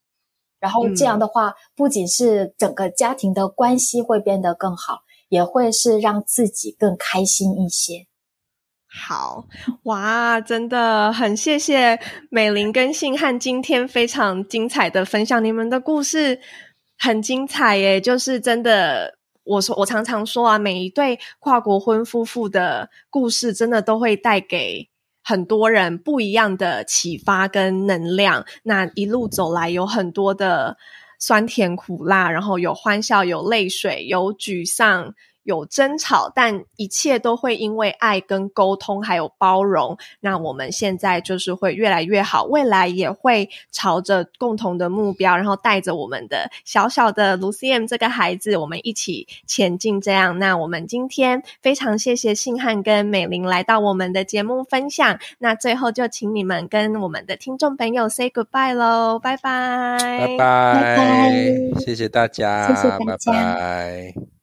[0.59, 8.07] 然后这样的话，不仅是整个家庭的关系会变得更好，也会是让自己更开心一些。
[8.89, 9.45] 好
[9.83, 16.39] 哇，真的很谢谢美玲跟信汉今天非常精彩的分享，你们的故事
[16.97, 18.01] 很精彩耶！
[18.01, 24.89] 就是真的，我说我常常说啊，每一对跨国婚夫妇的故事，真的都会带给。
[25.23, 30.77] 很多人不一样的启发跟能量，那一路走来有很多的
[31.19, 35.13] 酸甜苦辣，然后有欢笑，有泪水，有沮丧。
[35.47, 39.97] 有争吵，但一切都会因为爱跟沟通还有包容。
[40.19, 49.87] 那我们现在就是会越来越好，未来也会朝着共同的目标，然后带着我们的小小的 Lucian 这个孩子，我们一起前进。
[50.01, 55.17] 这样，那我们今天非常谢谢信汉跟美玲来到我们的节目分享。
[55.39, 59.97] 那最后就请你们跟我们的听众朋友 say goodbye 喽，拜拜，
[60.37, 64.36] 拜拜，谢谢大家，谢谢大家，拜拜。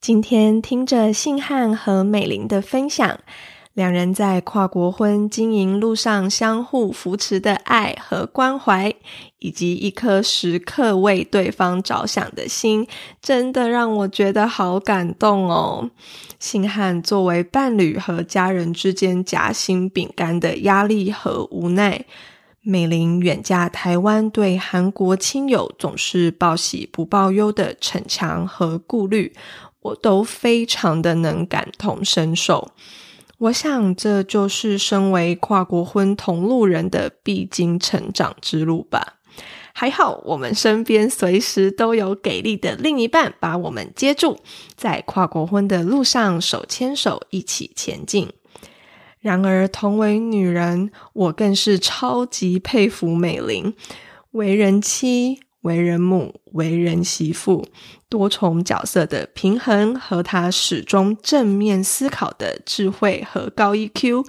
[0.00, 3.20] 今天听着信汉和美玲的分享，
[3.80, 8.92] 两人在跨国婚经营路上相互扶持的爱和关怀，
[9.38, 12.86] 以及一颗时刻为对方着想的心，
[13.22, 15.88] 真的让我觉得好感动哦。
[16.38, 22.04] 信汉作为伴侣和家人之间夹心饼干的压力和无奈，
[22.60, 29.32] 美玲远嫁台湾对韩国亲友总是报喜不报忧的逞强和顾虑。
[29.80, 32.72] 我都非常的能感同身受，
[33.40, 39.16] 我想这就是身为跨国婚同路人的必经成长之路吧。
[39.72, 44.36] 还好我们身边随时都有给力的另一半把我们接住，
[44.76, 48.28] 在跨国婚的路上手牵手一起前进。
[49.20, 53.74] 然而，同为女人，我更是超级佩服美玲，
[54.32, 55.40] 为人妻。
[55.62, 57.66] 为人母、为人媳妇，
[58.10, 64.26] 多重角色的平衡和他始终正面思考的智慧和高 EQ。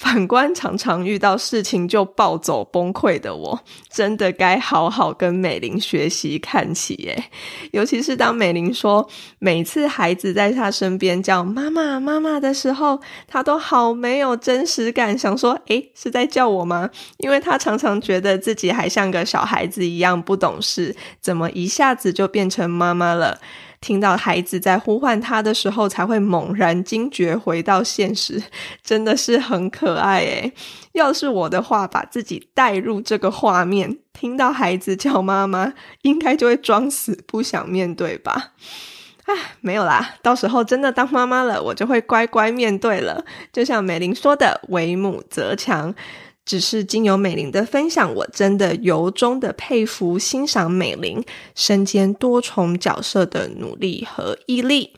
[0.00, 3.60] 反观常常遇到事情就暴走崩溃的我，
[3.92, 7.24] 真的该好好跟美玲学习看齐耶！
[7.72, 9.06] 尤其是当美玲说
[9.38, 12.98] 每次孩子在她身边叫妈妈妈妈的时候，
[13.28, 16.88] 她都好没有真实感，想说诶是在叫我吗？
[17.18, 23.38] 因为她常常觉得自己还像个小孩子一样不懂事，怎么一下子就变成妈妈了？
[23.80, 28.42] 听到孩子在呼唤他的时候，才会猛然惊觉，回到现实，
[28.84, 30.52] 真的是很可爱诶
[30.92, 35.72] 要是我的话，把自己带入这个画面，听到孩子叫妈妈，
[36.02, 38.52] 应该就会装死不想面对吧。
[39.26, 43.24] 唉，没有啦，到时候真的当妈妈了，我就会乖乖面对了。
[43.52, 45.94] 就像美玲说的，“为母则强”。
[46.44, 51.24] 只是经由美玲的分享，我真的由衷的佩服、欣赏美玲
[51.54, 54.94] 身兼多重角色的努力和毅力。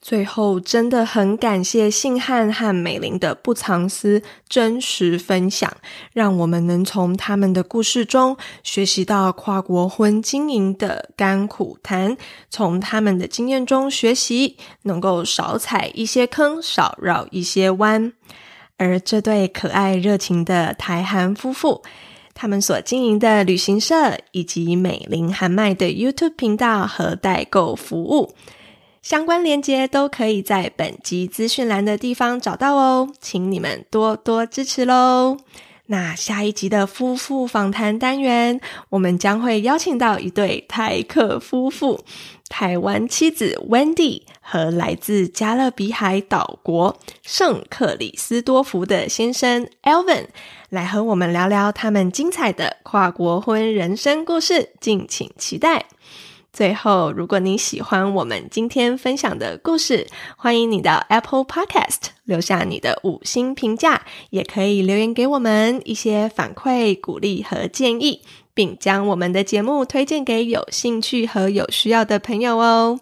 [0.00, 5.74] 最后，真的很感谢信汉和美玲的不藏私、真实分享，
[6.12, 12.18] 让我们能从他们的故事中学习到跨国婚经营的甘苦谈，
[12.50, 18.12] 从他们的经验中学习，能够少踩一些坑，少绕一些弯。
[18.76, 21.82] 而这对可爱热情的台韩夫妇，
[22.34, 28.34] 他们所经营的旅行社，以及美林韩麦的 YouTube 频道和代购服务。
[29.00, 35.36] 相关链接都可以在本集资讯栏的地方找到哦，请你们多多支持喽。
[35.86, 38.58] 那下一集的夫妇访谈单元，
[38.88, 42.02] 我们将会邀请到一对台客夫妇，
[42.48, 50.28] 台湾妻子 Wendy 和来自加勒比海岛国圣克里斯多福的先生 Elvin，
[50.70, 55.84] 来和我们聊聊他们精彩的跨国婚人生故事，敬请期待。
[56.54, 68.22] 最后，如果你喜欢我们今天分享的故事，欢迎你到 Apple Podcast 留下你的五星评价，也可以留言给我们一些反馈、鼓励和建议，
[68.54, 73.00] 并将我们的节目推荐给有兴趣和有需要的朋友哦。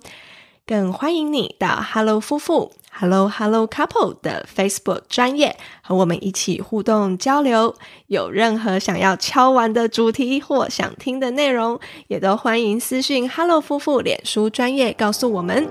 [0.66, 2.72] 更欢迎你到 Hello 夫妇。
[2.94, 7.74] Hello Hello Couple 的 Facebook 专业和我们一起互动交流，
[8.06, 15.66] 有任何想要敲完的主题或想听的内容，也都欢迎私讯 Hello 夫妇脸书专业告诉我们，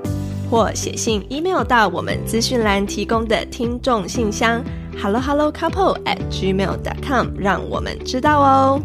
[0.49, 4.61] 或写信 email 到我们资讯栏提供的听众信箱
[5.01, 8.81] Hello Hello Couple at gmail.com，让我们知道哦。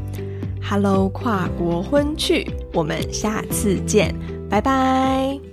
[0.62, 4.14] Hello 跨国婚趣，我们下次见，
[4.50, 5.45] 拜拜。